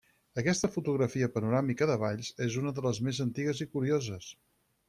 [0.41, 4.33] Aquesta fotografia panoràmica de Valls és una de les més antigues i curioses.